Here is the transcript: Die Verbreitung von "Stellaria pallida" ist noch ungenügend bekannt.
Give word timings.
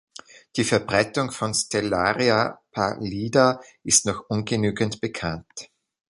Die 0.55 0.63
Verbreitung 0.63 1.29
von 1.31 1.53
"Stellaria 1.53 2.59
pallida" 2.71 3.61
ist 3.83 4.07
noch 4.07 4.27
ungenügend 4.29 4.99
bekannt. 4.99 5.69